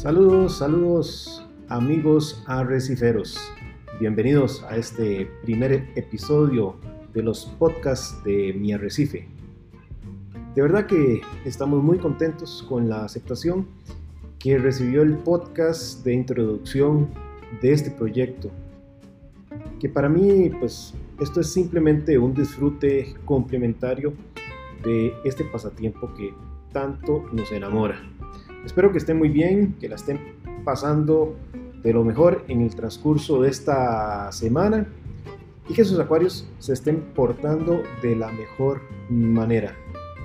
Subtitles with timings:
[0.00, 3.38] Saludos, saludos amigos arreciferos.
[4.00, 6.76] Bienvenidos a este primer episodio
[7.12, 9.28] de los podcasts de Mi Arrecife.
[10.54, 13.66] De verdad que estamos muy contentos con la aceptación
[14.38, 17.10] que recibió el podcast de introducción
[17.60, 18.50] de este proyecto.
[19.78, 24.14] Que para mí, pues, esto es simplemente un disfrute complementario
[24.82, 26.32] de este pasatiempo que
[26.72, 28.00] tanto nos enamora.
[28.64, 30.18] Espero que estén muy bien, que la estén
[30.64, 31.36] pasando
[31.82, 34.86] de lo mejor en el transcurso de esta semana
[35.68, 39.74] y que sus acuarios se estén portando de la mejor manera.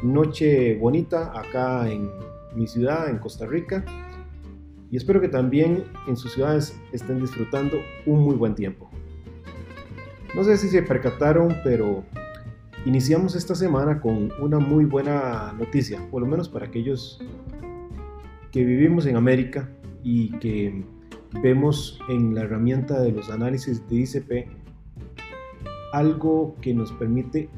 [0.04, 2.10] Noche bonita acá en
[2.56, 3.86] mi ciudad, en Costa Rica.
[4.92, 8.90] Y espero que también en sus ciudades estén disfrutando un muy buen tiempo.
[10.36, 12.04] No sé si se percataron, pero
[12.86, 17.20] iniciamos esta semana con una muy buena noticia, por lo menos para aquellos
[18.56, 19.70] que vivimos en América
[20.02, 20.82] y que
[21.44, 24.48] vemos en la herramienta de los análisis de ICP
[25.92, 27.50] algo que nos permite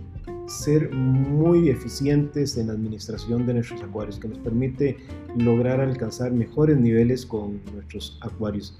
[0.47, 4.97] ser muy eficientes en la administración de nuestros acuarios, que nos permite
[5.35, 8.75] lograr alcanzar mejores niveles con nuestros acuarios.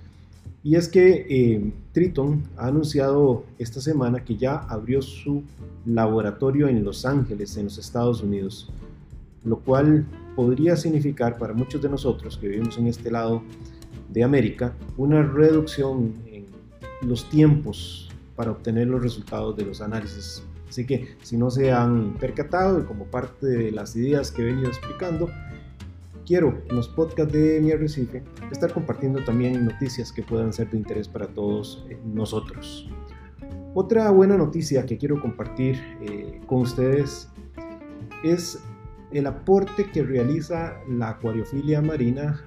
[0.64, 5.44] Y es que eh, Triton ha anunciado esta semana que ya abrió su
[5.86, 8.72] laboratorio en Los Ángeles, en los Estados Unidos,
[9.48, 13.42] lo cual podría significar para muchos de nosotros que vivimos en este lado
[14.10, 16.46] de América una reducción en
[17.02, 20.44] los tiempos para obtener los resultados de los análisis.
[20.70, 24.46] Así que si no se han percatado y como parte de las ideas que he
[24.46, 25.30] venido explicando,
[26.26, 30.78] quiero en los podcasts de mi Arrecife estar compartiendo también noticias que puedan ser de
[30.78, 32.90] interés para todos eh, nosotros.
[33.74, 37.30] Otra buena noticia que quiero compartir eh, con ustedes
[38.24, 38.60] es
[39.12, 42.46] el aporte que realiza la acuariofilia marina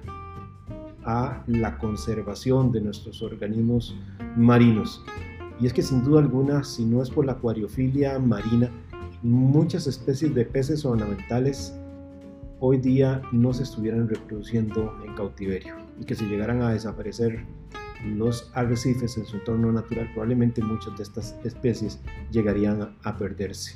[1.03, 3.95] a la conservación de nuestros organismos
[4.35, 5.03] marinos.
[5.59, 8.69] Y es que sin duda alguna, si no es por la acuariofilia marina,
[9.23, 11.75] muchas especies de peces ornamentales
[12.59, 17.43] hoy día no se estuvieran reproduciendo en cautiverio y que si llegaran a desaparecer
[18.05, 21.99] los arrecifes en su entorno natural, probablemente muchas de estas especies
[22.31, 23.75] llegarían a perderse.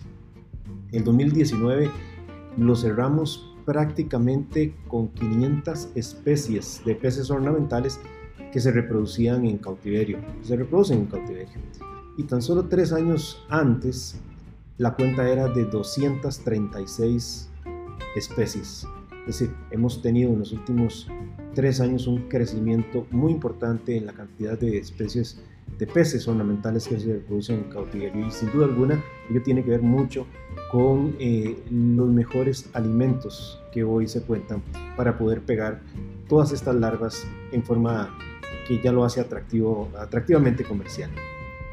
[0.91, 1.89] El 2019
[2.57, 7.99] lo cerramos prácticamente con 500 especies de peces ornamentales
[8.51, 11.59] que se reproducían en cautiverio, se reproducen en cautiverio.
[12.17, 14.15] Y tan solo tres años antes,
[14.77, 17.49] la cuenta era de 236
[18.15, 18.87] especies.
[19.27, 21.07] Es decir, hemos tenido en los últimos
[21.53, 25.41] tres años un crecimiento muy importante en la cantidad de especies
[25.77, 29.71] de peces ornamentales que se reproducen en cautiverio y sin duda alguna ello tiene que
[29.71, 30.25] ver mucho
[30.71, 34.61] con eh, los mejores alimentos que hoy se cuentan
[34.95, 35.81] para poder pegar
[36.27, 38.17] todas estas larvas en forma
[38.67, 41.11] que ya lo hace atractivo, atractivamente comercial.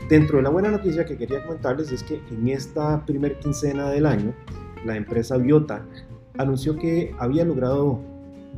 [0.08, 4.04] Dentro de la buena noticia que quería comentarles es que en esta primer quincena del
[4.04, 4.34] año,
[4.84, 5.86] la empresa Biota
[6.36, 8.00] anunció que había logrado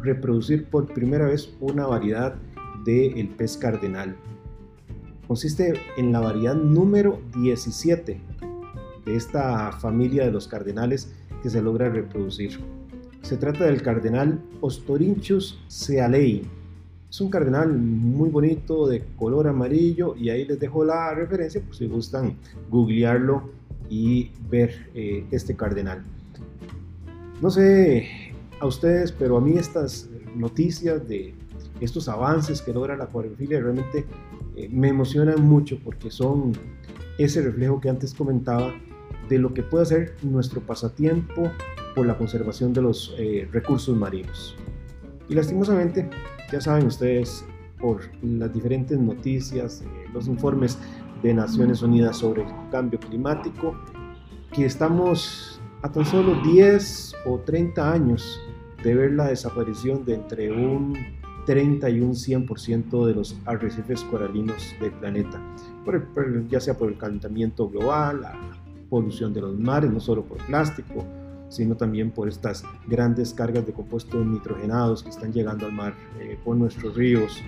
[0.01, 2.35] reproducir por primera vez una variedad
[2.85, 4.17] del el pez cardenal
[5.27, 8.21] consiste en la variedad número 17
[9.05, 11.13] de esta familia de los cardenales
[11.43, 12.59] que se logra reproducir.
[13.23, 16.43] Se trata del cardenal Ostorinchus cealei.
[17.09, 21.75] Es un cardenal muy bonito de color amarillo y ahí les dejo la referencia por
[21.75, 22.37] si gustan
[22.71, 23.51] googlearlo
[23.89, 26.03] y ver eh, este cardenal.
[27.41, 28.09] No sé
[28.61, 31.35] a ustedes, pero a mí estas noticias de
[31.81, 34.05] estos avances que logra la acuariofilia realmente
[34.57, 36.53] eh, me emocionan mucho porque son
[37.19, 38.73] ese reflejo que antes comentaba
[39.29, 41.51] de lo que puede hacer nuestro pasatiempo
[41.95, 44.57] por la conservación de los eh, recursos marinos.
[45.29, 46.09] Y lastimosamente,
[46.53, 47.45] ya saben ustedes,
[47.79, 50.79] por las diferentes noticias, eh, los informes
[51.23, 53.75] de Naciones Unidas sobre el cambio climático,
[54.53, 58.41] que estamos a tan solo 10 o 30 años
[58.83, 60.95] de ver la desaparición de entre un
[61.47, 65.41] 30 y un 100% de los arrecifes coralinos del planeta,
[66.49, 68.39] ya sea por el calentamiento global, la
[68.89, 71.05] polución de los mares, no solo por plástico,
[71.49, 76.39] sino también por estas grandes cargas de compuestos nitrogenados que están llegando al mar eh,
[76.45, 77.43] por nuestros ríos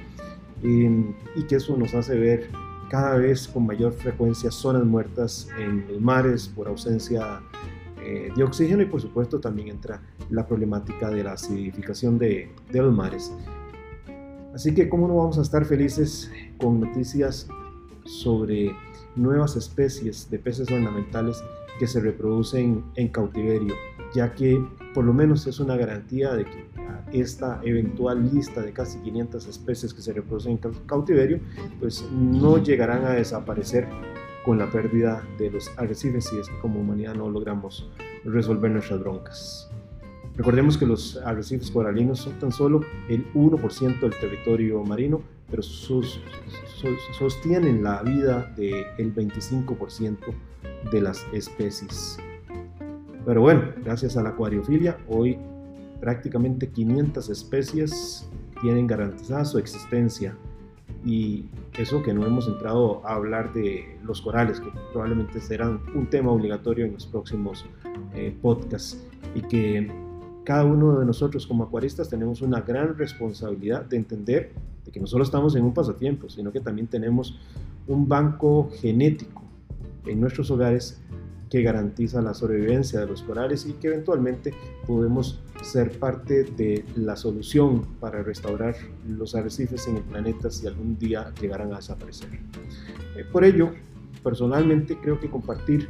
[0.62, 2.48] y que eso nos hace ver
[2.88, 7.40] cada vez con mayor frecuencia zonas muertas en los mares por ausencia
[8.02, 10.00] eh, de oxígeno y por supuesto también entra
[10.30, 13.32] la problemática de la acidificación de, de los mares.
[14.56, 17.46] Así que, ¿cómo no vamos a estar felices con noticias
[18.06, 18.74] sobre
[19.14, 21.44] nuevas especies de peces ornamentales
[21.78, 23.74] que se reproducen en cautiverio?
[24.14, 24.58] Ya que
[24.94, 26.64] por lo menos es una garantía de que
[27.12, 31.38] esta eventual lista de casi 500 especies que se reproducen en cautiverio,
[31.78, 33.86] pues no llegarán a desaparecer
[34.46, 37.90] con la pérdida de los arrecifes si es que como humanidad no logramos
[38.24, 39.70] resolver nuestras broncas.
[40.36, 47.82] Recordemos que los arrecifes coralinos son tan solo el 1% del territorio marino, pero sostienen
[47.82, 50.18] la vida del 25%
[50.90, 52.18] de las especies.
[53.24, 55.38] Pero bueno, gracias a la acuariofilia, hoy
[56.00, 58.28] prácticamente 500 especies
[58.60, 60.36] tienen garantizada su existencia.
[61.04, 61.44] Y
[61.78, 66.32] eso que no hemos entrado a hablar de los corales, que probablemente serán un tema
[66.32, 67.64] obligatorio en los próximos
[68.14, 69.00] eh, podcasts.
[69.34, 70.05] Y que
[70.46, 74.52] cada uno de nosotros como acuaristas tenemos una gran responsabilidad de entender
[74.84, 77.36] de que no solo estamos en un pasatiempo, sino que también tenemos
[77.88, 79.42] un banco genético
[80.06, 81.02] en nuestros hogares
[81.50, 84.54] que garantiza la sobrevivencia de los corales y que eventualmente
[84.86, 88.76] podemos ser parte de la solución para restaurar
[89.08, 92.28] los arrecifes en el planeta si algún día llegaran a desaparecer.
[93.16, 93.72] Eh, por ello,
[94.22, 95.88] personalmente creo que compartir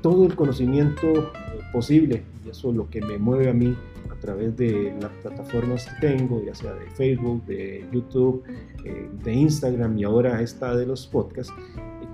[0.00, 1.32] todo el conocimiento eh,
[1.70, 3.76] posible, y eso es lo que me mueve a mí
[4.10, 8.42] a través de las plataformas que tengo, ya sea de Facebook, de YouTube,
[8.84, 11.52] eh, de Instagram y ahora esta de los podcasts,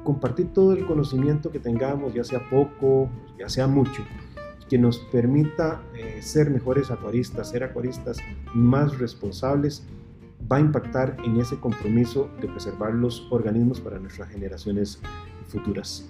[0.04, 4.02] compartir todo el conocimiento que tengamos, ya sea poco, ya sea mucho,
[4.68, 8.18] que nos permita eh, ser mejores acuaristas, ser acuaristas
[8.54, 9.84] más responsables,
[10.50, 15.00] va a impactar en ese compromiso de preservar los organismos para nuestras generaciones
[15.48, 16.08] futuras.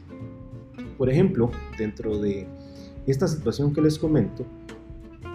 [0.97, 2.47] Por ejemplo, dentro de
[3.07, 4.45] esta situación que les comento,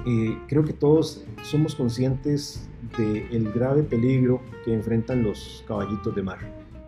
[0.05, 6.39] eh, creo que todos somos conscientes del grave peligro que enfrentan los caballitos de mar.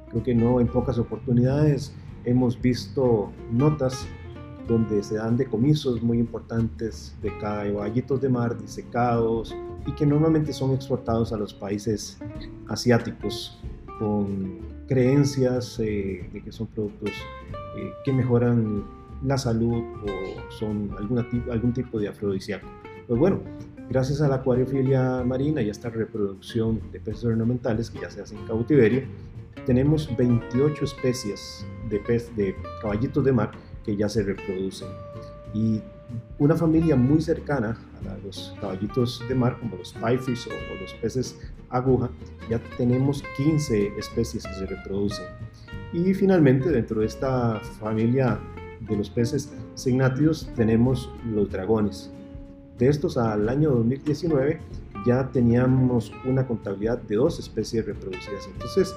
[0.09, 1.94] Creo que no en pocas oportunidades
[2.24, 4.07] hemos visto notas
[4.68, 10.74] donde se dan decomisos muy importantes de caballitos de mar disecados y que normalmente son
[10.74, 12.19] exportados a los países
[12.68, 13.59] asiáticos
[13.97, 17.12] con creencias eh, de que son productos
[17.77, 18.83] eh, que mejoran
[19.23, 22.67] la salud o son alguna, algún tipo de afrodisíaco.
[23.07, 23.41] Pues bueno,
[23.89, 28.21] gracias a la acuariofilia marina y a esta reproducción de peces ornamentales que ya se
[28.21, 29.03] hacen en cautiverio,
[29.65, 33.51] tenemos 28 especies de, pez, de caballitos de mar
[33.83, 34.87] que ya se reproducen.
[35.53, 35.81] Y
[36.39, 37.77] una familia muy cercana
[38.07, 42.09] a los caballitos de mar, como los piefish o, los peces aguja,
[42.49, 45.25] ya tenemos 15 especies que se reproducen.
[45.93, 48.39] Y finalmente, dentro de esta familia
[48.81, 52.12] de los peces signátidos, tenemos los dragones.
[52.77, 54.59] De estos, al año 2019,
[55.06, 58.47] ya teníamos una contabilidad de dos especies reproducidas.
[58.51, 58.94] Entonces,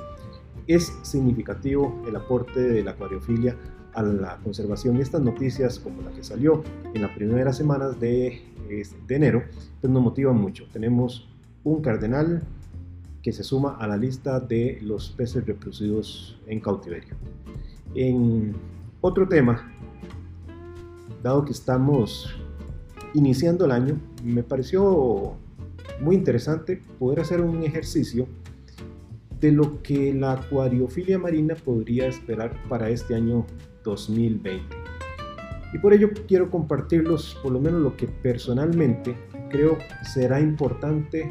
[0.66, 3.56] es significativo el aporte de la acuariofilia
[3.94, 4.96] a la conservación.
[4.96, 6.62] Y estas noticias, como la que salió
[6.94, 9.42] en las primeras semanas de, de enero,
[9.80, 10.66] pues nos motivan mucho.
[10.72, 11.28] Tenemos
[11.64, 12.42] un cardenal
[13.22, 17.14] que se suma a la lista de los peces reproducidos en cautiverio.
[17.94, 18.54] En
[19.00, 19.72] otro tema,
[21.22, 22.34] dado que estamos
[23.14, 25.36] iniciando el año, me pareció
[26.00, 28.26] muy interesante poder hacer un ejercicio
[29.40, 33.46] de lo que la acuariofilia marina podría esperar para este año
[33.84, 34.60] 2020.
[35.72, 39.14] Y por ello quiero compartirlos por lo menos lo que personalmente
[39.50, 41.30] creo será importante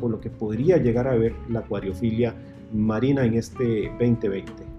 [0.00, 2.34] o lo que podría llegar a ver la acuariofilia
[2.72, 4.73] marina en este 2020.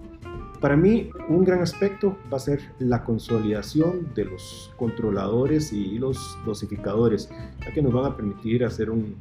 [0.60, 6.38] Para mí un gran aspecto va a ser la consolidación de los controladores y los
[6.46, 7.28] dosificadores,
[7.64, 9.16] ya que nos van a permitir hacer un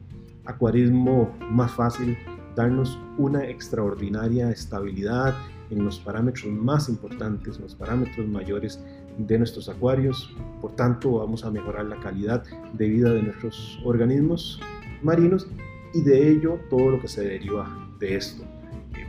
[0.46, 2.18] acuarismo más fácil
[2.56, 5.36] darnos una extraordinaria estabilidad
[5.70, 8.82] en los parámetros más importantes, los parámetros mayores
[9.18, 10.34] de nuestros acuarios.
[10.62, 14.62] Por tanto, vamos a mejorar la calidad de vida de nuestros organismos
[15.02, 15.48] marinos
[15.94, 17.68] y de ello todo lo que se deriva
[18.00, 18.44] de esto.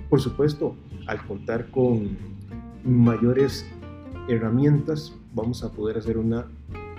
[0.08, 2.16] Por supuesto, al contar con
[2.84, 3.66] mayores
[4.28, 6.46] herramientas, vamos a poder hacer una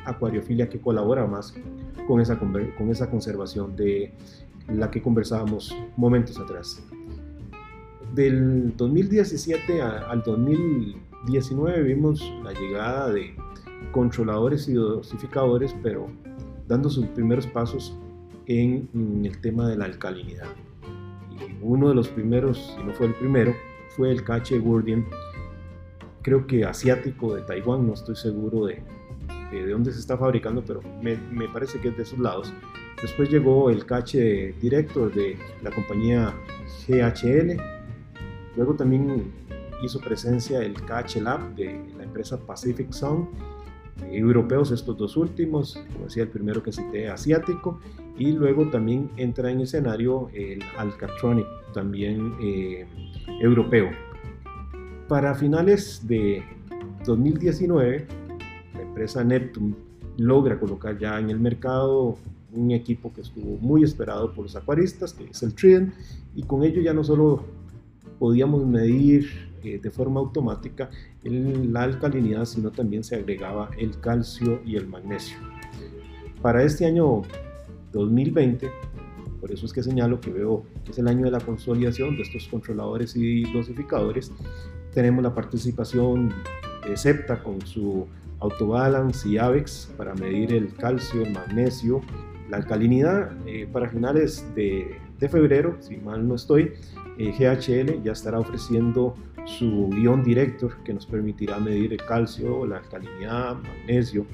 [0.05, 1.53] acuariofilia que colabora más
[2.07, 4.13] con esa, con esa conservación de
[4.69, 6.83] la que conversábamos momentos atrás.
[8.13, 13.35] Del 2017 al 2019 vimos la llegada de
[13.91, 16.07] controladores y dosificadores, pero
[16.67, 17.97] dando sus primeros pasos
[18.47, 18.89] en,
[19.23, 20.47] el tema de la alcalinidad.
[21.31, 23.53] Y uno de los primeros, si no fue el primero,
[23.97, 25.05] fue el cache Gurdien,
[26.21, 28.81] creo que asiático de Taiwán, no estoy seguro de,
[29.51, 32.53] de, dónde se está fabricando, pero me, me, parece que es de esos lados,
[33.01, 36.33] Después llegó el cache director de la compañía
[36.87, 37.61] GHL.
[38.55, 39.31] Luego también
[39.83, 43.27] hizo presencia el cache lab de la empresa Pacific Sound.
[44.11, 47.79] europeos estos dos últimos, como decía el primero que cité, asiático,
[48.17, 52.85] y luego también entra en escenario el Alcatronic, también eh,
[53.41, 53.89] europeo.
[55.07, 56.43] Para finales de
[57.05, 58.07] 2019,
[58.73, 59.75] la empresa Neptune
[60.17, 62.17] logra colocar ya en el mercado
[62.51, 65.93] un equipo que estuvo muy esperado por los acuaristas, que es el Trident,
[66.35, 67.45] y con ello ya no solo
[68.19, 69.27] podíamos medir
[69.63, 70.89] eh, de forma automática
[71.23, 75.37] la alcalinidad, sino también se agregaba el calcio y el magnesio.
[76.41, 77.23] Para este año
[77.91, 78.69] 2020,
[79.39, 82.23] por eso es que señalo que veo que es el año de la consolidación de
[82.23, 84.31] estos controladores y dosificadores,
[84.93, 86.33] tenemos la participación
[86.87, 88.07] de SEPTA con su
[88.39, 92.01] Autobalance y AVEX para medir el calcio, el magnesio,
[92.49, 93.31] la alcalinidad.
[93.47, 96.73] Eh, para finales de, de, febrero, si mal no estoy,
[97.17, 99.15] eh, GHL ya estará ofreciendo
[99.45, 104.25] su Ion Director que nos permitirá medir el calcio, la alcalinidad, magnesio,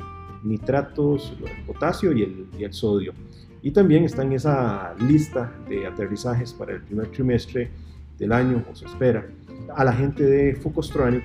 [0.43, 3.13] nitratos, el potasio y el, y el sodio.
[3.63, 7.71] Y también está en esa lista de aterrizajes para el primer trimestre
[8.19, 9.25] del año, o se espera,
[9.73, 11.23] a la gente de Fucostronic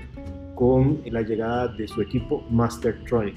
[0.55, 3.35] con la llegada de su equipo Mastertronic,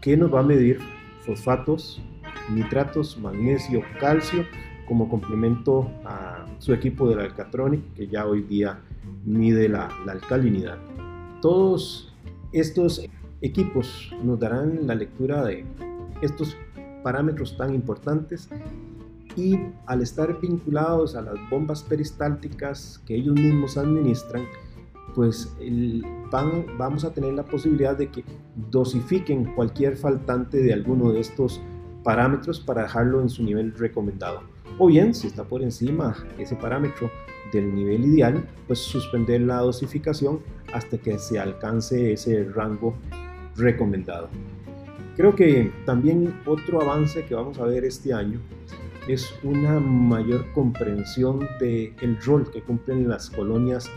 [0.00, 0.78] que nos va a medir
[1.20, 2.02] fosfatos,
[2.50, 4.46] nitratos, magnesio, calcio,
[4.88, 8.80] como complemento a su equipo de la Alcatronic, que ya hoy día
[9.26, 10.78] mide la, la alcalinidad.
[11.42, 12.14] Todos
[12.52, 13.06] estos
[13.42, 15.66] equipos nos darán la lectura de
[16.22, 16.56] estos
[17.02, 18.48] parámetros tan importantes
[19.36, 24.44] y al estar vinculados a las bombas peristálticas que ellos mismos administran,
[25.14, 25.54] pues
[26.30, 28.24] van, vamos a tener la posibilidad de que
[28.70, 31.60] dosifiquen cualquier faltante de alguno de estos
[32.02, 34.42] parámetros para dejarlo en su nivel recomendado.
[34.78, 37.10] O bien, si está por encima ese parámetro
[37.52, 40.40] del nivel ideal, pues suspender la dosificación
[40.72, 42.94] hasta que se alcance ese rango
[43.56, 44.28] recomendado.
[45.16, 48.40] Creo que también otro avance que vamos a ver este año
[49.08, 53.90] es una mayor comprensión del el rol que cumplen las colonias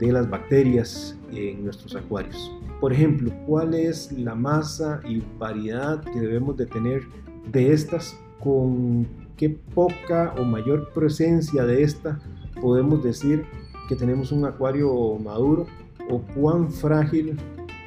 [0.00, 2.52] de las bacterias en nuestros acuarios.
[2.80, 7.02] Por ejemplo, cuál es la masa y variedad que debemos de tener
[7.50, 12.20] de estas, con qué poca o mayor presencia de esta
[12.60, 13.44] podemos decir
[13.88, 15.66] que tenemos un acuario maduro
[16.10, 17.36] o cuán frágil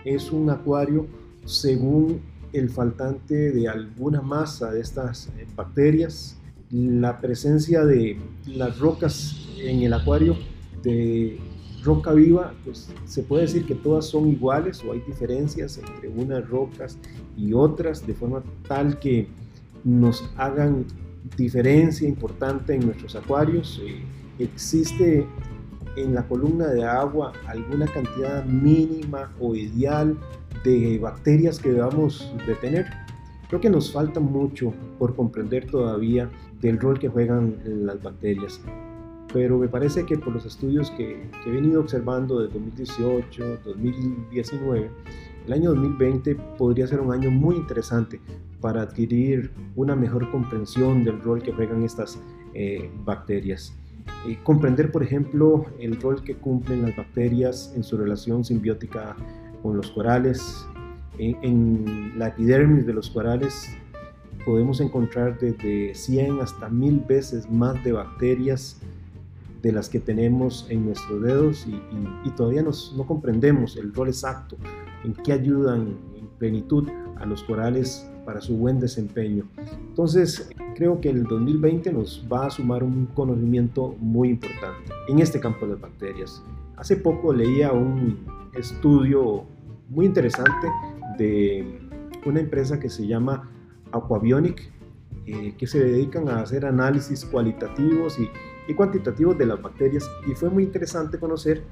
[0.04, 1.06] es un acuario
[1.46, 2.22] según
[2.53, 6.38] el faltante de alguna masa de estas eh, bacterias,
[6.70, 10.38] la presencia de las rocas en el acuario
[10.84, 11.39] de
[11.84, 16.48] roca viva, pues se puede decir que todas son iguales o hay diferencias entre unas
[16.48, 16.98] rocas
[17.36, 19.27] y otras de forma tal que
[19.84, 20.86] nos hagan
[21.38, 23.81] diferencia importante en nuestros acuarios.
[23.84, 24.03] Eh,
[24.39, 25.25] existe
[25.96, 30.17] en la columna de agua alguna cantidad mínima o ideal
[30.63, 32.86] de bacterias que debamos de tener.
[33.48, 36.30] Creo que nos falta mucho por comprender todavía
[36.62, 38.62] del rol que juegan las bacterias
[39.34, 44.89] pero me parece que por los estudios que, he venido observando de 2018, 2019,
[45.48, 48.20] el año 2020 podría ser un año muy interesante
[48.60, 52.22] para adquirir una mejor comprensión del rol que juegan estas
[52.53, 53.74] eh, bacterias.
[54.27, 59.15] Eh, comprender, por ejemplo, el rol que cumplen las bacterias en su relación simbiótica
[59.62, 60.65] con los corales.
[61.18, 63.70] En, en la epidermis de los corales
[64.46, 68.82] podemos encontrar desde 100 hasta 1000 veces más de bacterias
[69.62, 74.58] de las que tenemos en nuestros dedos y, todavía no comprendemos el rol exacto,
[75.03, 76.88] en qué ayudan en plenitud
[77.18, 79.44] a los corales para su buen desempeño.
[79.90, 85.42] Entonces, creo que el 2020 nos va a sumar un conocimiento muy importante en este
[85.42, 86.42] campo de las bacterias.
[86.78, 88.20] Hace poco leía un
[88.58, 89.44] estudio
[89.90, 90.66] muy interesante
[91.18, 91.78] de
[92.26, 93.52] una empresa que se llama
[93.92, 94.72] Aquabionic,
[95.26, 98.30] eh, que se dedican a hacer análisis cualitativos y,
[98.72, 101.66] y cuantitativos de las bacterias y fue muy interesante conocer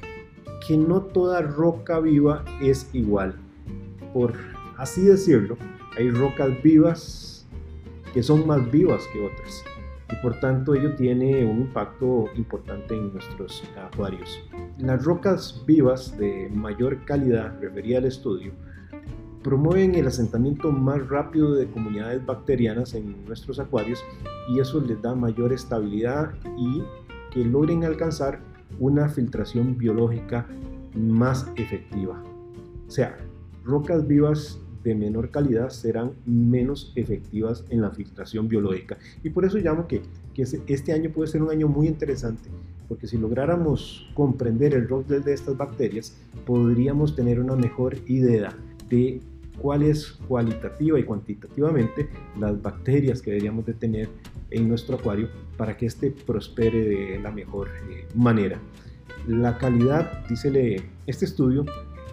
[0.67, 3.39] que no toda roca viva es igual.
[4.13, 4.33] Por
[4.77, 5.55] así decirlo,
[5.99, 7.45] hay rocas vivas
[8.13, 9.65] que son más vivas que otras
[10.09, 14.41] y por tanto ello tiene un impacto importante en nuestros acuarios.
[14.77, 18.53] Las rocas vivas de mayor calidad, refería al estudio,
[19.43, 24.01] promueven el asentamiento más rápido de comunidades bacterianas en nuestros acuarios
[24.49, 26.81] y eso les da mayor estabilidad y
[27.29, 28.39] que logren alcanzar
[28.79, 30.47] una filtración biológica
[30.95, 32.23] más efectiva.
[32.87, 33.17] O sea,
[33.65, 38.97] rocas vivas de menor calidad serán menos efectivas en la filtración biológica.
[39.23, 40.01] Y por eso llamo que,
[40.33, 42.49] que este año puede ser un año muy interesante,
[42.87, 48.55] porque si lográramos comprender el rol de estas bacterias, podríamos tener una mejor idea
[48.89, 49.21] de
[49.59, 52.09] cuál es cualitativa y cuantitativamente
[52.39, 54.09] las bacterias que deberíamos de tener
[54.51, 58.59] en nuestro acuario para que éste prospere de la mejor eh, manera.
[59.27, 61.65] La calidad, dice este estudio,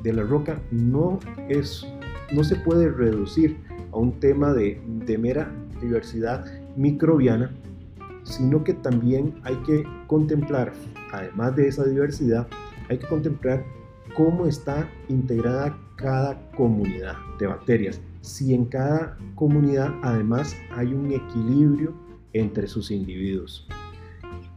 [0.03, 1.19] de la roca no,
[1.49, 1.87] es,
[2.33, 3.57] no se puede reducir
[3.93, 6.45] a un tema de, de mera diversidad
[6.77, 7.51] microbiana,
[8.25, 10.73] sino que también hay que contemplar,
[11.13, 12.47] además de esa diversidad,
[12.89, 13.65] hay que contemplar
[14.17, 18.01] cómo está integrada cada comunidad de bacterias.
[18.21, 21.95] Si en cada comunidad además hay un equilibrio
[22.33, 23.67] entre sus individuos.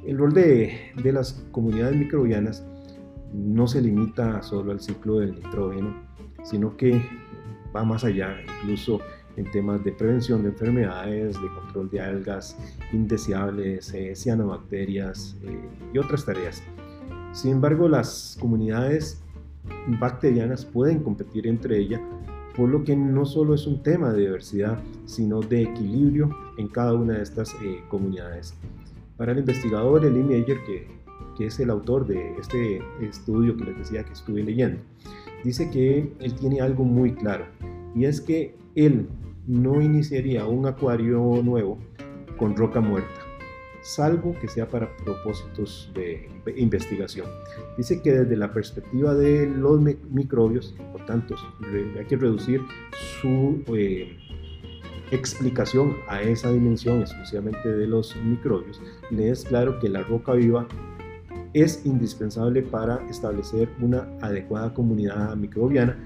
[0.05, 2.65] El rol de, de las comunidades microbianas
[3.33, 5.95] no se limita solo al ciclo del nitrógeno,
[6.43, 7.01] sino que
[7.75, 8.99] va más allá, incluso
[9.35, 12.57] en temas de prevención de enfermedades, de control de algas
[12.91, 15.59] indeseables, eh, cianobacterias eh,
[15.93, 16.61] y otras tareas.
[17.31, 19.23] Sin embargo, las comunidades
[19.99, 22.01] bacterianas pueden competir entre ellas,
[22.55, 26.93] por lo que no solo es un tema de diversidad, sino de equilibrio en cada
[26.93, 28.55] una de estas eh, comunidades.
[29.15, 30.87] Para el investigador Eli Meyer, que,
[31.37, 34.81] que es el autor de este estudio que les decía que estuve leyendo,
[35.43, 37.45] dice que él tiene algo muy claro,
[37.95, 39.09] y es que él
[39.47, 41.79] no iniciaría un acuario nuevo
[42.37, 43.29] con roca muerta
[43.81, 47.27] salvo que sea para propósitos de investigación.
[47.77, 51.35] Dice que desde la perspectiva de los microbios, por tanto,
[51.97, 52.61] hay que reducir
[53.21, 54.17] su eh,
[55.11, 58.81] explicación a esa dimensión exclusivamente de los microbios.
[59.11, 60.67] Le es claro que la roca viva
[61.53, 65.97] es indispensable para establecer una adecuada comunidad microbiana,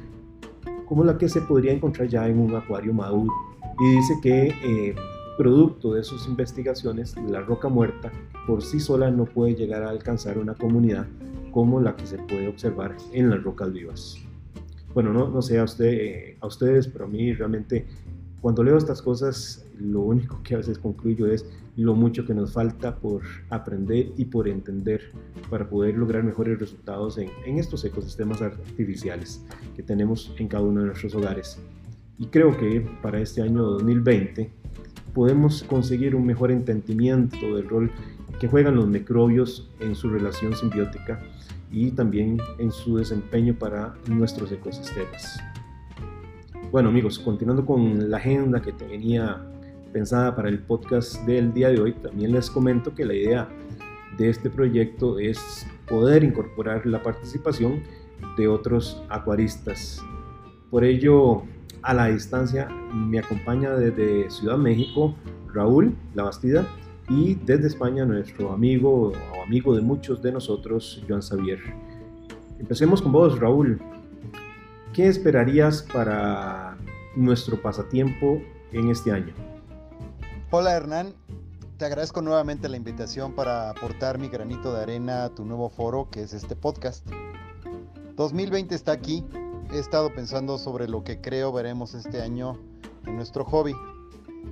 [0.87, 3.33] como la que se podría encontrar ya en un acuario maduro.
[3.79, 4.95] Y dice que eh,
[5.37, 8.11] Producto de sus investigaciones, la roca muerta
[8.45, 11.07] por sí sola no puede llegar a alcanzar una comunidad
[11.51, 14.15] como la que se puede observar en las rocas vivas.
[14.93, 17.87] Bueno, no, no sé a, usted, eh, a ustedes, pero a mí realmente
[18.41, 22.53] cuando leo estas cosas, lo único que a veces concluyo es lo mucho que nos
[22.53, 25.11] falta por aprender y por entender
[25.49, 29.43] para poder lograr mejores resultados en, estos ecosistemas artificiales
[29.75, 31.59] que tenemos en cada uno de nuestros hogares.
[32.19, 34.51] Y creo que para este año 2020
[35.13, 37.91] podemos conseguir un mejor entendimiento del rol
[38.39, 41.21] que juegan los microbios en su relación simbiótica
[41.71, 45.39] y también en su desempeño para nuestros ecosistemas.
[46.71, 49.52] Bueno amigos, continuando con la agenda que tenía
[49.93, 53.47] pensada para el podcast del día de hoy, también les comento que la idea
[54.17, 57.83] de este proyecto es poder incorporar la participación
[58.35, 60.03] de otros acuaristas.
[60.71, 61.43] Por ello,
[61.83, 65.15] a la distancia me acompaña desde Ciudad México
[65.53, 66.67] Raúl Labastida
[67.09, 71.59] y desde España nuestro amigo o amigo de muchos de nosotros, Joan Xavier.
[72.59, 73.79] Empecemos con vos, Raúl.
[74.93, 76.77] ¿Qué esperarías para
[77.15, 79.52] nuestro pasatiempo en este año?
[80.55, 81.15] Hola Hernán,
[81.79, 86.11] te agradezco nuevamente la invitación para aportar mi granito de arena a tu nuevo foro
[86.11, 87.03] que es este podcast.
[88.15, 89.25] 2020 está aquí
[89.71, 92.59] he estado pensando sobre lo que creo veremos este año
[93.07, 93.73] en nuestro hobby.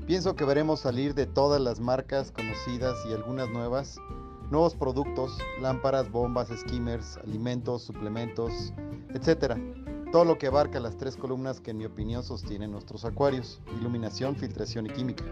[0.08, 3.98] Pienso que veremos salir de todas las marcas conocidas y algunas nuevas,
[4.50, 8.74] nuevos productos, lámparas, bombas, skimmers, alimentos, suplementos,
[9.14, 9.54] etc.
[10.12, 14.36] Todo lo que abarca las tres columnas que en mi opinión sostienen nuestros acuarios, iluminación,
[14.36, 15.26] filtración y química.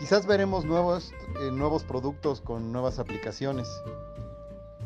[0.00, 3.68] Quizás veremos nuevos, eh, nuevos productos con nuevas aplicaciones,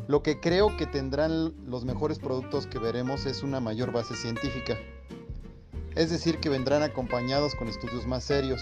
[0.09, 4.77] lo que creo que tendrán los mejores productos que veremos es una mayor base científica.
[5.95, 8.61] Es decir, que vendrán acompañados con estudios más serios.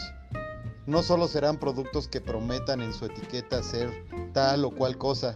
[0.86, 3.90] No solo serán productos que prometan en su etiqueta ser
[4.32, 5.36] tal o cual cosa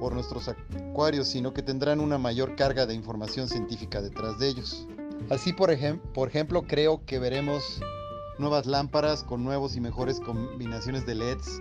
[0.00, 4.88] por nuestros acuarios, sino que tendrán una mayor carga de información científica detrás de ellos.
[5.30, 5.70] Así, por,
[6.12, 7.80] por ejemplo, creo que veremos
[8.40, 11.60] nuevas lámparas con nuevos y mejores combinaciones de LEDs,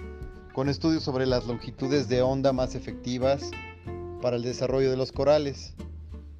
[0.53, 3.51] con estudios sobre las longitudes de onda más efectivas
[4.21, 5.73] para el desarrollo de los corales.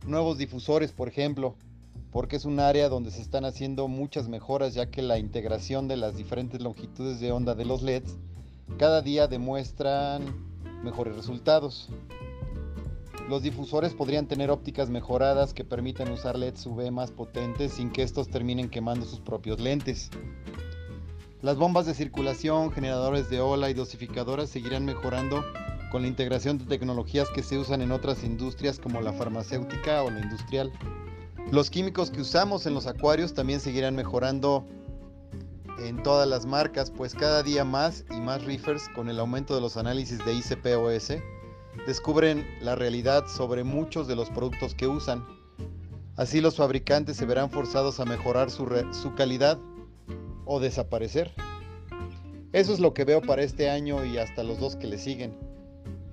[0.08, 1.56] Nuevos difusores, por ejemplo,
[2.12, 5.98] porque es un área donde se están haciendo muchas mejoras ya que la integración de
[5.98, 8.16] las diferentes longitudes de onda de los LEDs
[8.78, 10.24] cada día demuestran
[10.84, 11.90] mejores resultados.
[13.30, 18.02] Los difusores podrían tener ópticas mejoradas que permitan usar LEDs UV más potentes sin que
[18.02, 20.10] estos terminen quemando sus propios lentes.
[21.44, 25.46] Las bombas de circulación, generadores de ola y dosificadoras seguirán mejorando
[25.92, 30.10] con la integración de tecnologías que se usan en otras industrias como la farmacéutica o
[30.10, 30.72] la industrial.
[31.52, 34.66] Los químicos que usamos en los acuarios también seguirán mejorando
[35.78, 39.62] en todas las marcas, pues cada día más y más reefers con el aumento de
[39.62, 41.22] los análisis de ICP-OS
[41.86, 45.26] descubren la realidad sobre muchos de los productos que usan.
[46.16, 48.66] Así los fabricantes se verán forzados a mejorar su,
[49.16, 49.58] calidad
[50.46, 51.32] o desaparecer.
[52.52, 55.38] Eso es lo que veo para este año y hasta los dos que le siguen.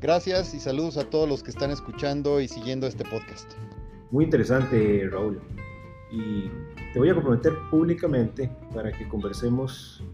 [0.01, 3.53] Gracias y saludos a todos los que están escuchando y siguiendo este podcast.
[4.11, 5.41] Muy interesante, Raúl.
[6.13, 6.51] Y
[6.93, 10.05] te voy a comprometer públicamente para que conversemos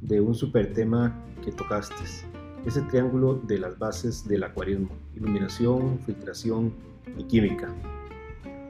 [0.00, 2.29] de un super tema que tocaste.
[2.66, 4.90] Ese triángulo de las bases del acuarismo.
[5.16, 6.72] Iluminación, filtración
[7.18, 7.74] y química.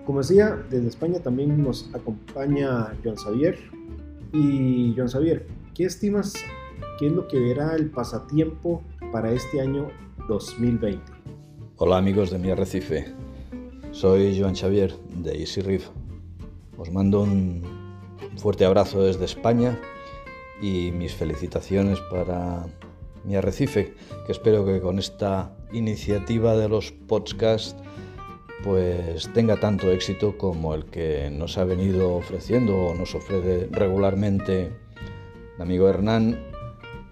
[0.07, 3.59] Como decía, desde España también nos acompaña Joan Xavier.
[4.33, 6.35] Y Joan Xavier, ¿qué estimas
[7.01, 9.89] ¿Qué es lo que verá el pasatiempo para este año
[10.29, 11.01] 2020?
[11.79, 13.07] Hola amigos de mi arrecife,
[13.91, 15.89] soy Joan Xavier de Easy Reef.
[16.77, 17.63] Os mando un
[18.37, 19.81] fuerte abrazo desde España
[20.61, 22.67] y mis felicitaciones para
[23.25, 23.95] mi arrecife,
[24.27, 27.77] que espero que con esta iniciativa de los podcasts
[28.63, 34.73] pues tenga tanto éxito como el que nos ha venido ofreciendo o nos ofrece regularmente
[35.57, 36.39] el amigo Hernán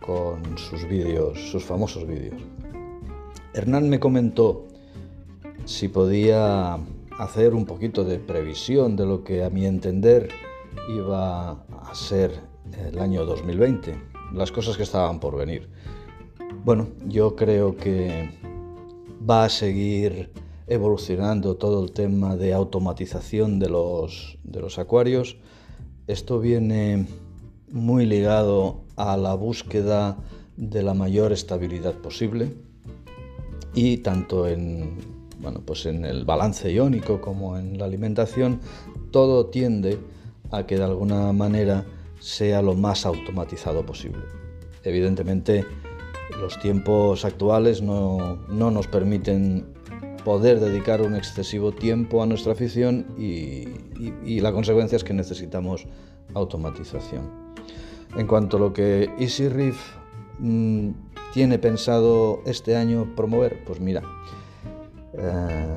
[0.00, 2.40] con sus vídeos, sus famosos vídeos.
[3.54, 4.66] Hernán me comentó
[5.64, 6.78] si podía
[7.18, 10.28] hacer un poquito de previsión de lo que a mi entender
[10.88, 12.40] iba a ser
[12.86, 14.00] el año 2020,
[14.32, 15.68] las cosas que estaban por venir.
[16.64, 18.30] Bueno, yo creo que
[19.28, 20.30] va a seguir
[20.66, 25.36] evolucionando todo el tema de automatización de los, de los acuarios.
[26.06, 27.06] Esto viene
[27.70, 30.18] muy ligado a la búsqueda
[30.56, 32.52] de la mayor estabilidad posible
[33.74, 34.98] y tanto en,
[35.40, 38.60] bueno, pues en el balance iónico como en la alimentación,
[39.10, 39.98] todo tiende
[40.50, 41.86] a que de alguna manera
[42.20, 44.22] sea lo más automatizado posible.
[44.82, 45.64] Evidentemente,
[46.40, 49.66] los tiempos actuales no, no nos permiten
[50.28, 55.86] poder dedicar un excesivo tiempo a nuestra afición y, la consecuencia es que necesitamos
[56.34, 57.30] automatización.
[58.16, 59.78] En cuanto a lo que Easy Reef
[60.38, 60.90] mm,
[61.32, 64.02] tiene pensado este año promover, pues mira,
[65.14, 65.76] eh,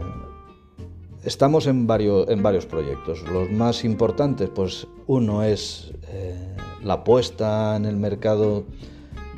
[1.24, 3.24] estamos en varios, en varios proyectos.
[3.30, 8.66] Los más importantes, pues uno es eh, la puesta en el mercado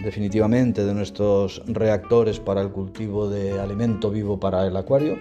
[0.02, 5.18] definitivamente de nuestros reactores para el cultivo de alimento vivo para el acuario.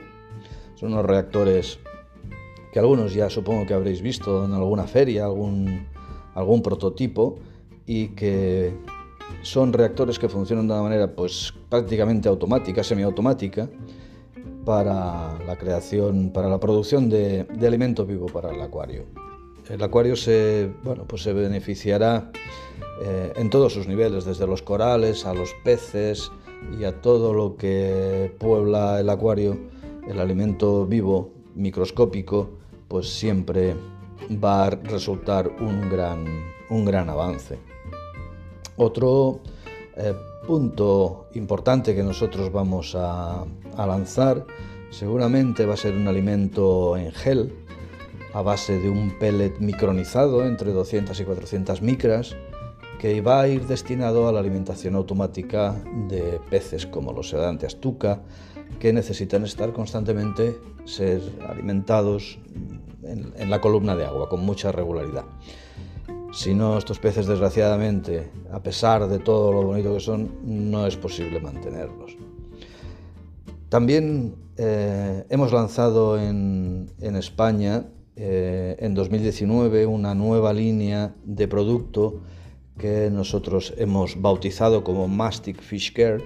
[0.75, 1.79] Son unos reactores
[2.73, 5.87] que algunos ya supongo que habréis visto en alguna feria, algún,
[6.35, 7.39] algún prototipo
[7.87, 8.75] y que
[9.43, 13.69] son reactores que funcionan de una manera pues prácticamente automática, semiautomática,
[14.65, 19.05] para la creación, para la producción de, alimento vivo para el acuario.
[19.69, 22.31] El acuario se, bueno, pues se beneficiará
[23.05, 26.31] eh, en todos sus niveles, desde los corales a los peces
[26.79, 29.59] y a todo lo que puebla el acuario,
[30.09, 32.51] el alimento vivo, microscópico,
[32.87, 33.75] pues siempre
[34.43, 36.25] va a resultar un gran,
[36.71, 37.59] un gran avance.
[38.77, 39.41] Otro
[39.97, 40.15] eh,
[40.47, 43.45] punto importante que nosotros vamos a,
[43.77, 44.47] lanzar
[44.91, 47.53] seguramente va a ser un alimento en gel
[48.33, 52.37] a base de un pellet micronizado entre 200 y 400 micras
[53.03, 55.75] que va a ir destinado a la alimentación automática
[56.09, 58.23] de peces como los sedantes tuca
[58.79, 62.39] que necesitan estar constantemente ser alimentados
[63.03, 65.25] en la columna de agua con mucha regularidad.
[66.33, 70.97] Si no, estos peces, desgraciadamente, a pesar de todo lo bonito que son, no es
[70.97, 72.17] posible mantenerlos.
[73.69, 77.85] También eh, hemos lanzado en, España
[78.15, 82.21] eh, en 2019 una nueva línea de producto
[82.79, 86.23] que nosotros hemos bautizado como Mastic Fish Care.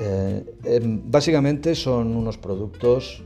[0.00, 3.24] Eh, em, básicamente son unos productos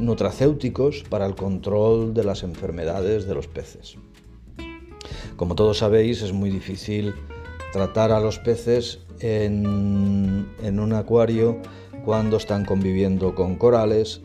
[0.00, 3.96] nutracéuticos para el control de las enfermedades de los peces.
[5.36, 7.14] Como todos sabéis, es muy difícil
[7.72, 11.60] tratar a los peces en, un acuario
[12.04, 14.22] cuando están conviviendo con corales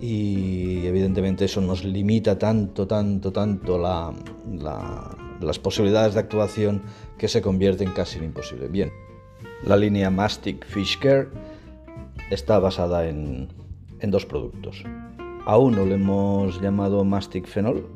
[0.00, 3.78] y evidentemente eso nos limita tanto, tanto, tanto
[5.40, 6.82] las posibilidades de actuación
[7.18, 8.68] que se convierte en casi imposible.
[8.68, 8.92] Bien,
[9.64, 11.28] la línea Mastic Fish Care
[12.30, 13.48] está basada en,
[14.00, 14.84] en dos productos.
[15.46, 17.86] A uno le hemos llamado Mastic Phenol.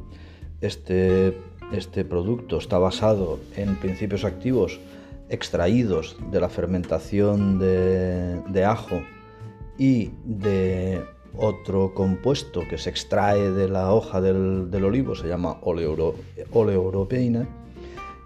[0.60, 1.38] Este
[1.72, 4.80] este producto está basado en principios activos
[5.28, 9.02] extraídos de la fermentación de, ajo
[9.78, 11.04] y de
[11.36, 17.48] otro compuesto que se extrae de la hoja del, olivo, se llama oleoeuropeína,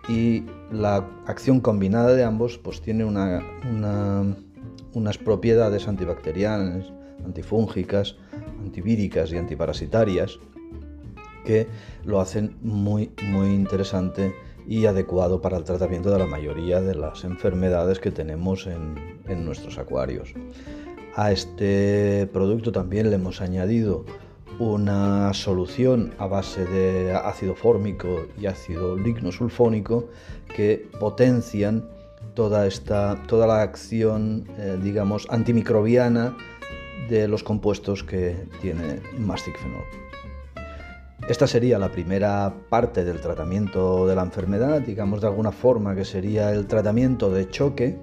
[0.09, 6.93] y la acción combinada de ambos pues, tiene unas propiedades antibacterianas,
[7.25, 8.17] antifúngicas,
[8.61, 10.39] antivíricas y antiparasitarias
[11.45, 11.67] que
[12.05, 14.35] lo hacen muy, muy interesante
[14.67, 19.45] y adecuado para el tratamiento de la mayoría de las enfermedades que tenemos en, en
[19.45, 20.35] nuestros acuarios.
[21.19, 24.05] A este producto también le hemos añadido
[24.61, 30.11] una solución a base de ácido fórmico y ácido lignosulfónico
[30.55, 31.89] que potencian
[32.35, 36.37] toda, esta, toda la acción, eh, digamos, antimicrobiana
[37.11, 39.83] de los compuestos que tiene Mastic Phenol.
[41.29, 46.05] Esta sería la primera parte del tratamiento de la enfermedad, digamos de alguna forma que
[46.05, 47.99] sería el tratamiento de choque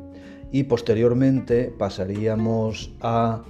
[0.56, 3.44] y posteriormente pasaríamos a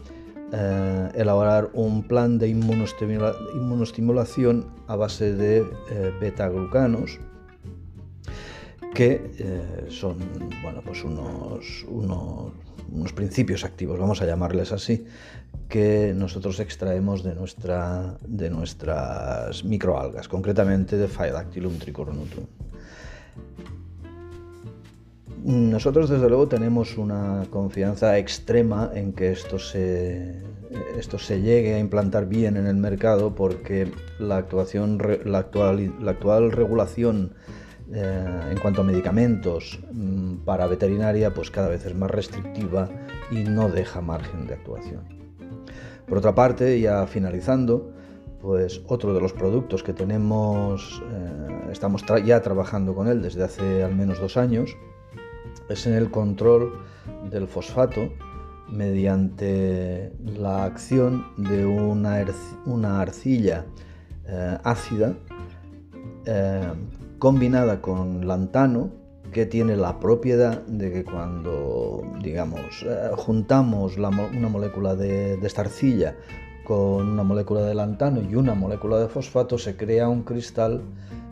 [0.51, 7.19] eh, elaborar un plan de inmunostimulación a base de eh, beta-glucanos
[8.95, 10.17] que eh, son
[10.63, 15.05] bueno, pues unos, unos, principios activos, vamos a llamarles así,
[15.69, 22.45] que nosotros extraemos de, nuestra, de nuestras microalgas, concretamente de Phaedactylum tricornutum.
[25.45, 30.41] Nosotros desde luego tenemos una confianza extrema en que esto se,
[30.97, 36.11] esto se llegue a implantar bien en el mercado porque la, actuación, la, actual, la
[36.11, 37.35] actual regulación
[37.93, 42.89] eh, en cuanto a medicamentos mm, para veterinaria pues cada vez es más restrictiva
[43.29, 45.03] y no deja margen de actuación.
[46.07, 47.91] Por otra parte, ya finalizando,
[48.41, 53.83] pues otro de los productos que tenemos, eh, estamos ya trabajando con él desde hace
[53.83, 54.75] al menos dos años,
[55.69, 56.73] es en el control
[57.29, 58.09] del fosfato
[58.69, 62.25] mediante la acción de una,
[62.65, 63.65] una arcilla
[64.27, 65.15] eh, ácida
[66.25, 66.73] eh,
[67.19, 68.89] combinada con lantano
[69.31, 74.09] que tiene la propiedad de que cuando digamos eh, juntamos una
[74.49, 76.15] molécula de, de esta arcilla
[76.63, 80.81] con una molécula de lantano y una molécula de fosfato se crea un cristal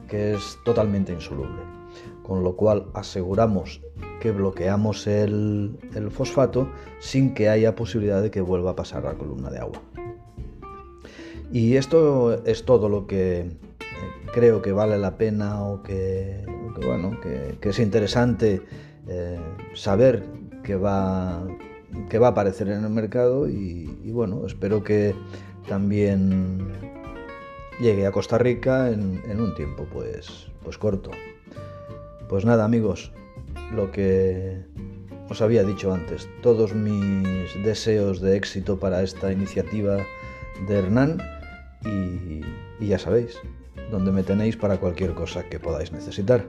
[0.07, 1.63] que es totalmente insoluble.
[2.21, 3.81] Con lo cual aseguramos
[4.23, 5.77] que bloqueamos el,
[6.09, 6.69] fosfato
[7.01, 9.81] sin que haya posibilidad de que vuelva a pasar a la columna de agua.
[11.51, 13.55] Y esto es todo lo que eh,
[14.33, 16.45] creo que vale la pena o que,
[16.86, 18.62] bueno, que, es interesante
[19.09, 19.41] eh,
[19.73, 20.23] saber
[20.63, 21.45] que va,
[22.09, 25.13] que va a aparecer en el mercado y, bueno, espero que
[25.67, 26.65] también
[27.81, 31.12] llegue a Costa Rica en, en un tiempo pues, pues corto.
[32.29, 33.12] Pues nada amigos,
[33.73, 34.63] lo que
[35.29, 39.97] os había dicho antes, todos mis deseos de éxito para esta iniciativa
[40.67, 41.17] de Hernán
[41.85, 43.37] y, ya sabéis,
[43.91, 46.47] donde me tenéis para cualquier cosa que podáis necesitar.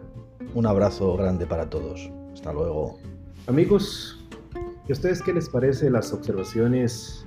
[0.54, 2.10] Un abrazo grande para todos.
[2.32, 2.98] Hasta luego.
[3.46, 4.24] Amigos,
[4.86, 7.26] ¿y a ustedes qué les parece las observaciones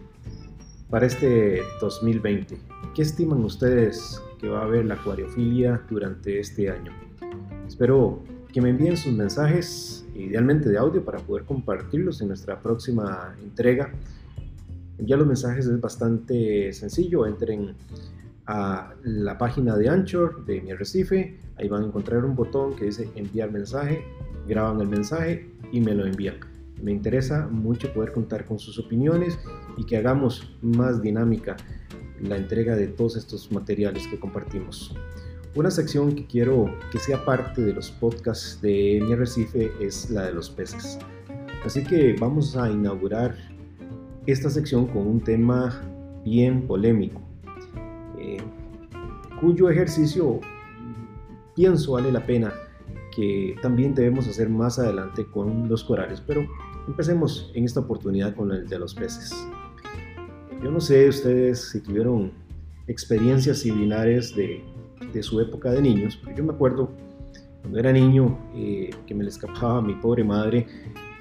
[0.90, 2.58] para este 2020?
[2.94, 6.92] ¿Qué estiman ustedes que va a haber la acuariofilia durante este año?
[7.68, 13.36] Espero que me envíen sus mensajes, idealmente de audio, para poder compartirlos en nuestra próxima
[13.44, 13.92] entrega.
[14.98, 17.26] Enviar los mensajes es bastante sencillo.
[17.26, 17.76] Entren
[18.48, 21.40] a la página de Anchor de mi Recife.
[21.58, 24.04] Ahí van a encontrar un botón que dice enviar mensaje.
[24.48, 26.36] Graban el mensaje y me lo envían.
[26.82, 29.38] Me interesa mucho poder contar con sus opiniones
[29.78, 31.58] y que hagamos más dinámica
[32.22, 34.96] la entrega de todos estos materiales que compartimos.
[35.58, 40.28] Una sección que quiero que sea parte de los podcasts de Mi Recife es la
[40.28, 41.00] de los peces.
[41.66, 43.36] Así que vamos a inaugurar
[44.28, 45.82] esta sección con un tema
[46.24, 47.20] bien polémico,
[48.20, 48.38] eh,
[49.42, 50.40] cuyo ejercicio
[51.56, 52.54] pienso vale la pena
[53.16, 56.46] que también debemos hacer más adelante con los corales, pero
[56.88, 59.34] empecemos en esta oportunidad con el de los peces.
[60.64, 62.32] Yo no sé ustedes si tuvieron
[62.86, 64.77] experiencias similares de
[65.14, 66.92] de su época de niños, yo me acuerdo
[67.62, 70.66] cuando era niño eh, que me le escapaba a mi pobre madre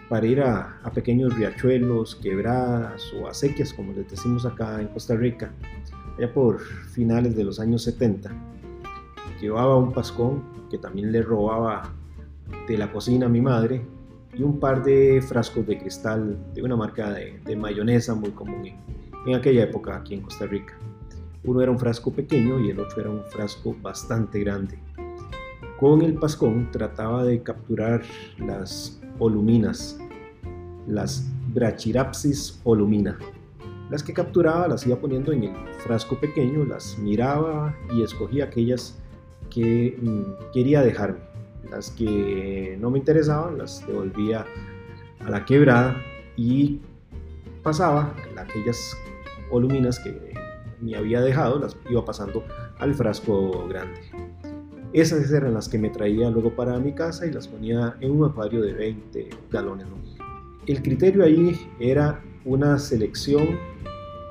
[0.08, 5.50] para ir a, pequeños riachuelos, quebradas o acequias, como les decimos acá en Costa Rica,
[6.16, 8.30] allá por finales de los años 70.
[9.40, 11.92] Llevaba un pascón que también le robaba
[12.68, 13.82] de la cocina a mi madre
[14.32, 18.72] y un par de frascos de cristal de una marca de, mayonesa muy común
[19.26, 20.78] en aquella época aquí en Costa Rica.
[21.46, 24.78] Uno era un frasco pequeño y el otro era un frasco bastante grande.
[25.78, 28.02] Con el pascón trataba de capturar
[28.38, 29.98] las oluminas,
[30.86, 33.18] las Brachirapsis olumina.
[33.90, 38.98] Las que capturaba las iba poniendo en el frasco pequeño, las miraba y escogía aquellas
[39.48, 41.20] que mm, quería dejarme.
[41.70, 44.44] Las que no me interesaban las devolvía
[45.20, 45.96] a la quebrada
[46.36, 46.80] y
[47.62, 48.96] pasaba aquellas
[49.50, 50.10] oluminas que
[50.80, 52.44] me había dejado, las iba pasando
[52.78, 54.00] al frasco grande.
[54.92, 58.30] Esas eran las que me traía luego para mi casa y las ponía en un
[58.30, 59.86] acuario de 20 galones.
[60.66, 63.58] El criterio ahí era una selección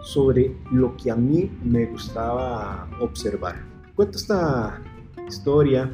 [0.03, 3.55] sobre lo que a mí me gustaba observar.
[3.95, 4.81] Cuento esta
[5.27, 5.91] historia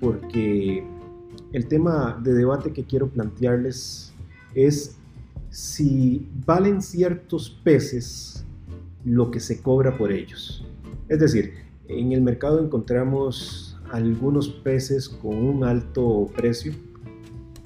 [0.00, 0.84] porque
[1.52, 4.12] el tema de debate que quiero plantearles
[4.54, 4.96] es
[5.50, 8.44] si valen ciertos peces
[9.04, 10.64] lo que se cobra por ellos.
[11.08, 11.54] Es decir,
[11.88, 16.72] en el mercado encontramos algunos peces con un alto precio,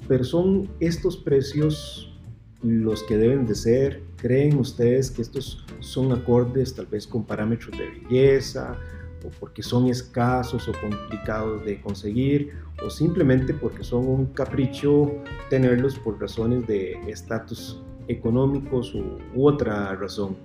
[0.07, 2.13] pero son estos precios
[2.61, 4.03] los que deben de ser.
[4.17, 8.77] ¿Creen ustedes que estos son acordes tal vez con parámetros de belleza
[9.25, 15.11] o porque son escasos o complicados de conseguir o simplemente porque son un capricho
[15.49, 20.35] tenerlos por razones de estatus económicos u, otra razón.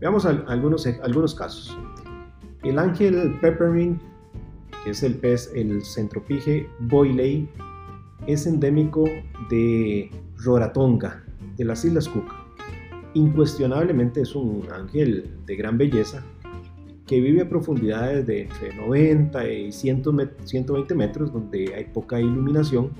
[0.00, 1.76] Veamos algunos, algunos casos.
[2.62, 4.00] El ángel peppermint,
[4.84, 7.48] que es el pez, el centropige boiley,
[8.26, 9.04] es endémico
[9.50, 11.24] de Roratonga,
[11.56, 12.32] de las Islas Cook.
[13.14, 16.24] Incuestionablemente es un ángel de gran belleza
[17.06, 22.90] que vive a profundidades de entre 90 y 120 metros donde hay poca iluminación.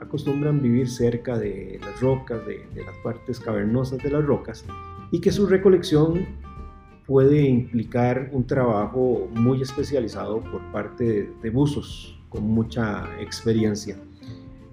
[0.00, 4.64] Acostumbran vivir cerca de las rocas, de, las partes cavernosas de las rocas
[5.10, 6.26] y que su recolección
[7.06, 13.96] puede implicar un trabajo muy especializado por parte de, buzos con mucha experiencia.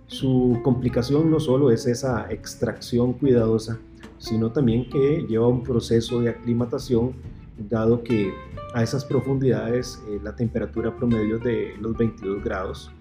[0.05, 3.79] Su complicación no solo es esa extracción cuidadosa,
[4.19, 7.13] sino también que lleva un proceso de aclimatación,
[7.57, 8.31] dado que
[8.75, 12.91] a esas profundidades eh, la temperatura promedio de los 22 grados.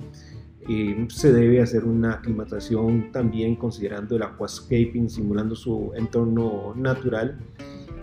[0.69, 7.39] Eh, se debe hacer una aclimatación también considerando el aquascaping, simulando su entorno natural.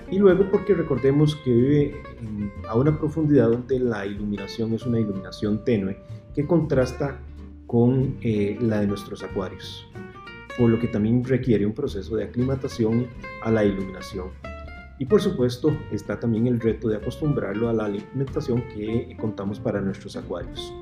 [0.10, 1.95] Y luego porque recordemos que vive
[2.67, 5.97] a una profundidad donde la iluminación es una iluminación tenue
[6.36, 7.19] que contrasta
[7.67, 9.88] con eh, la de nuestros acuarios,
[10.58, 13.08] por lo que también requiere un proceso de aclimatación
[13.41, 14.28] a la iluminación.
[14.99, 19.82] Y por supuesto está también el reto de acostumbrarlo a la alimentación que contamos para
[19.82, 20.73] nuestros acuarios.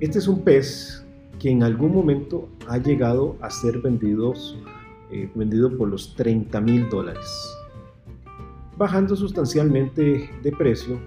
[0.00, 1.07] Este es un pez
[1.38, 4.58] que en algún momento ha llegado a ser vendidos,
[5.10, 7.26] eh, vendido por los 30 mil dólares.
[8.76, 10.98] Bajando sustancialmente de precio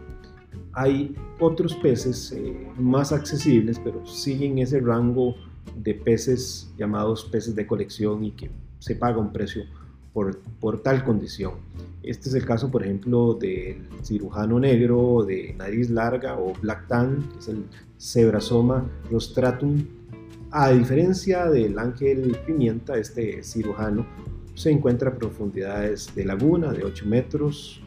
[0.73, 5.35] hay otros peces eh, más accesibles, pero siguen ese rango
[5.75, 9.63] de peces llamados peces de colección y que se paga un precio
[10.13, 11.53] por, por tal condición.
[12.03, 17.29] Este es el caso, por ejemplo, del cirujano negro de nariz larga o black tan,
[17.29, 17.65] que es el
[17.99, 19.85] Zebrasoma rostratum.
[20.51, 24.05] A diferencia del ángel pimienta, este cirujano
[24.53, 27.81] se encuentra a profundidades de laguna de 8 metros,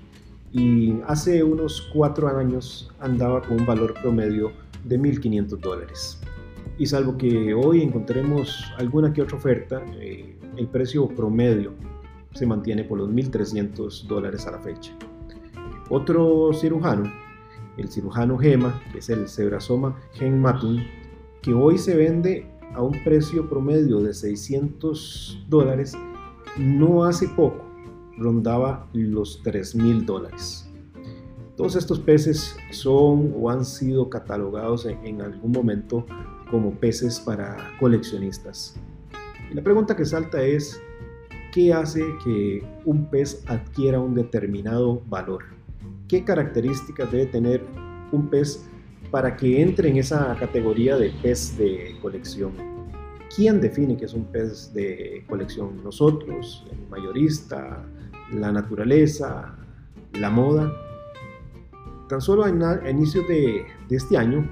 [0.54, 4.52] y hace unos cuatro años andaba con un valor promedio
[4.84, 6.20] de 1.500 dólares.
[6.78, 11.72] Y salvo que hoy encontremos alguna que otra oferta, eh, el precio promedio
[12.34, 14.96] se mantiene por los 1.300 dólares a la fecha.
[15.90, 17.12] Otro cirujano,
[17.76, 20.84] el cirujano Gema, que es el Zebrasoma Genmatum,
[21.42, 25.96] que hoy se vende a un precio promedio de 600 dólares,
[26.58, 27.64] no hace poco
[28.16, 30.68] rondaba los 3 mil dólares.
[31.56, 36.04] Todos estos peces son o han sido catalogados en, algún momento
[36.50, 38.76] como peces para coleccionistas.
[39.52, 40.80] La pregunta que salta es,
[41.52, 45.44] ¿qué hace que un pez adquiera un determinado valor?
[46.08, 47.64] ¿Qué características debe tener
[48.10, 48.68] un pez
[49.14, 52.50] para que entre en esa categoría de pez de colección?
[53.36, 55.84] ¿Quién define que es un pez de colección?
[55.84, 56.66] ¿Nosotros?
[56.72, 57.86] ¿El mayorista?
[58.32, 59.56] la naturaleza,
[60.14, 60.72] la moda.
[62.08, 64.50] Tan solo a inicios de, este año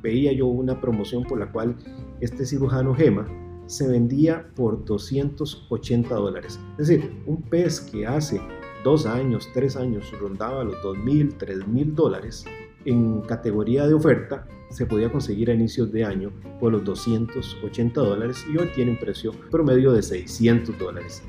[0.00, 1.74] veía yo una promoción por la cual
[2.20, 3.26] este cirujano Gema
[3.66, 6.60] se vendía por 280 dólares.
[6.78, 8.40] Es decir, un pez que hace
[8.84, 12.44] dos años, tres años rondaba los 2.000, 3.000 dólares
[12.84, 18.44] en categoría de oferta se podía conseguir a inicios de año por los 280 dólares
[18.52, 21.22] y hoy tiene un precio promedio de 600 dólares.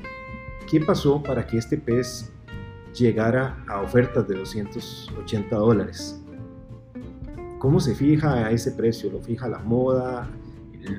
[0.68, 2.32] ¿Qué pasó para que este pez
[2.92, 6.20] llegara a ofertas de 280 dólares?
[7.58, 9.10] ¿Cómo se fija ese precio?
[9.10, 10.28] ¿Lo fija la moda?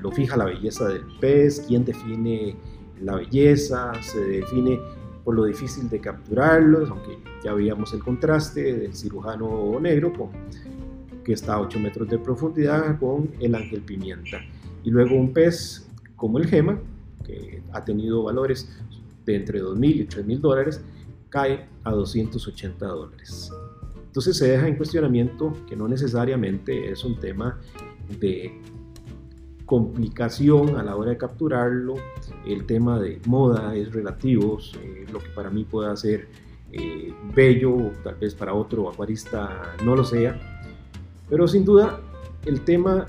[0.01, 1.65] ¿Lo fija la belleza del pez?
[1.67, 2.55] ¿Quién define
[3.01, 3.91] la belleza?
[4.01, 4.79] ¿Se define
[5.27, 6.89] por lo difícil de capturarlos?
[6.89, 10.29] Aunque ya veíamos el contraste del cirujano negro con,
[11.21, 14.39] que está a 8 metros de profundidad con el ángel pimienta.
[14.85, 16.79] Y luego un pez como el gema,
[17.25, 18.69] que ha tenido valores
[19.25, 20.81] de entre 2.000 y 3.000 dólares
[21.27, 23.51] cae a 280 dólares.
[24.05, 27.59] Entonces se deja en cuestionamiento que no necesariamente es un tema
[28.21, 28.61] de
[29.67, 31.95] complicación a la hora de capturarlo,
[32.45, 36.29] el tema de moda es relativo, eh, lo que para mí pueda ser
[36.71, 40.39] eh, bello, tal vez para otro acuarista no lo sea,
[41.29, 41.99] pero sin duda
[42.45, 43.07] el tema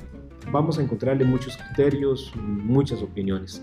[0.51, 3.63] vamos a encontrarle muchos criterios, muchas opiniones.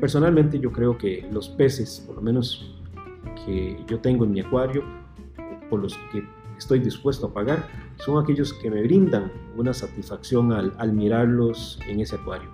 [0.00, 2.74] Personalmente yo creo que los peces, por lo menos
[3.46, 4.82] que yo tengo en mi acuario,
[5.70, 6.24] por los que
[6.64, 12.16] estoy dispuesto a pagar, son aquellos que me brindan una satisfacción al, mirarlos en ese
[12.16, 12.48] acuario.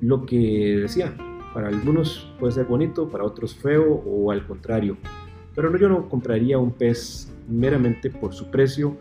[0.00, 1.14] Lo que decía,
[1.52, 4.96] para algunos puede ser bonito, para otros feo o al contrario.
[5.54, 8.96] Pero yo no compraría un pez meramente por su precio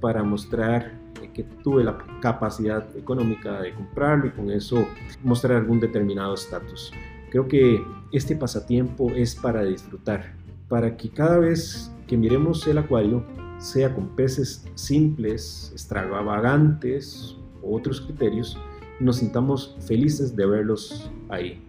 [0.00, 0.98] para mostrar
[1.32, 4.88] que tuve la capacidad económica de comprarlo y con eso
[5.22, 6.92] mostrar algún determinado estatus.
[7.30, 7.80] Creo que
[8.10, 10.34] este pasatiempo es para disfrutar,
[10.68, 13.24] para que cada vez que miremos el acuario
[13.58, 18.56] sea con peces simples, extravagantes o otros criterios,
[18.98, 21.62] nos sintamos felices de verlos ahí.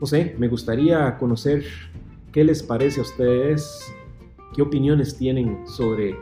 [0.00, 1.64] No sé, me gustaría conocer
[2.32, 3.92] qué les parece a ustedes,
[4.54, 6.16] qué opiniones tienen sobre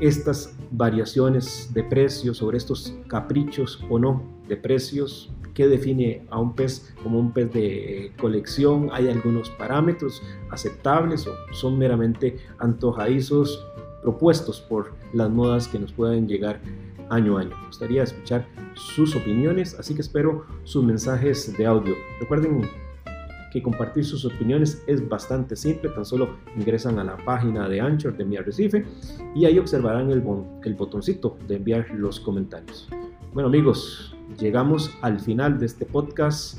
[0.00, 6.54] estas variaciones de precios, sobre estos caprichos o no de precios ¿Qué define a un
[6.54, 8.88] pez como un pez de colección?
[8.92, 13.66] ¿Hay algunos parámetros aceptables o son meramente antojadizos
[14.02, 16.60] propuestos por las modas que nos pueden llegar
[17.10, 17.56] año a año?
[17.58, 21.94] Me gustaría escuchar sus opiniones, así que espero sus mensajes de audio.
[22.20, 22.68] Recuerden
[23.52, 28.16] que compartir sus opiniones es bastante simple, tan solo ingresan a la página de Anchor
[28.16, 28.84] de Mi Arrecife
[29.34, 30.22] y ahí observarán el,
[30.64, 32.88] el botoncito de enviar los comentarios.
[33.32, 36.58] Bueno amigos, llegamos al final de este podcast.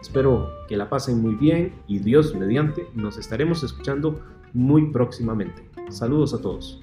[0.00, 4.20] Espero que la pasen muy bien y Dios mediante nos estaremos escuchando
[4.52, 5.68] muy próximamente.
[5.88, 6.80] Saludos a todos.